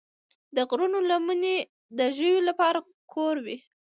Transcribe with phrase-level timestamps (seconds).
[0.55, 1.55] د غرونو لمنې
[1.97, 2.79] د ژویو لپاره
[3.13, 3.57] کور وي.